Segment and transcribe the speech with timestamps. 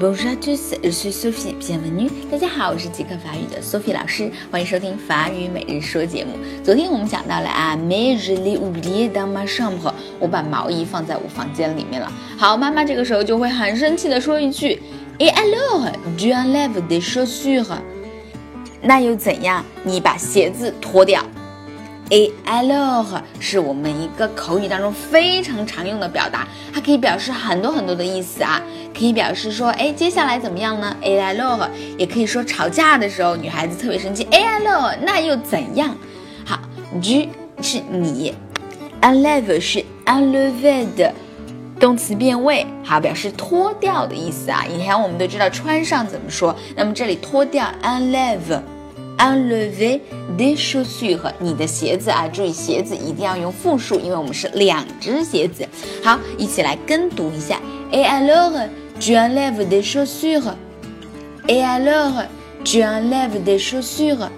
[0.00, 1.54] Bonjour tous, je suis Sophie.
[1.60, 2.08] Bienvenue.
[2.30, 6.32] 大家好，我是即刻法语的 Sophie 老师，欢迎收听法语每日说节目。
[6.62, 12.12] 昨天我们讲到了啊，mais je l'ai oublié dans ma chambre，我把毛衣放在我房间里面了。
[12.38, 14.80] 好，妈妈这个时候就会很生气的说一句
[15.18, 17.66] ，et alors tu enlèves des chaussures？
[18.82, 19.64] 那又怎样？
[19.82, 21.22] 你把鞋子脱掉。
[22.10, 28.62] Et alors 是我们一个口语当中非常常用的表达，它可以表示很多很多的意思啊，
[28.98, 35.94] 可以表示说，哎，接下来怎么样呢？Et alors 也可以说吵架的时候，女孩子特别生气，Et alors 那又怎样？
[36.46, 36.58] 好
[37.02, 37.28] ，G
[37.60, 38.34] 是你
[39.02, 41.12] ，enlève 是 enlever 的
[41.78, 44.64] 动词变位，好，表示脱掉的意思啊。
[44.66, 48.60] 以前我们都知道穿上怎么说，那么这里脱掉 enlève。
[49.18, 50.00] enlever
[50.36, 55.66] des chaussures，你的鞋子啊，注意鞋子一定要用复数，因为我们是两只鞋子。
[56.04, 57.60] 好，一起来跟读一下。
[57.90, 58.52] Et alors
[59.00, 60.52] tu enlèves des chaussures.
[61.48, 62.26] Et alors
[62.62, 64.28] tu enlèves des chaussures.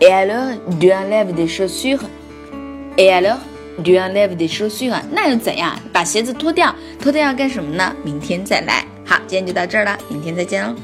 [0.00, 2.00] Et alors tu enlèves des chaussures.
[2.96, 3.40] Et alors
[3.82, 5.04] Do you have the shoes on？
[5.12, 5.78] 那又怎样？
[5.92, 7.94] 把鞋子脱掉，脱掉要干什么呢？
[8.02, 8.84] 明天再来。
[9.06, 10.74] 好，今天就到这儿了，明天再见喽。